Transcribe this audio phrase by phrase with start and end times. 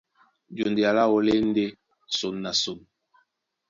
[0.55, 1.65] Jondea láō lá e ndé
[2.17, 2.79] son na son.